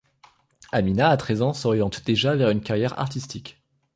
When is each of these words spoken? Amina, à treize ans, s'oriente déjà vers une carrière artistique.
Amina, 0.71 1.09
à 1.09 1.17
treize 1.17 1.43
ans, 1.43 1.53
s'oriente 1.53 2.03
déjà 2.05 2.35
vers 2.35 2.49
une 2.49 2.61
carrière 2.63 2.99
artistique. 2.99 3.61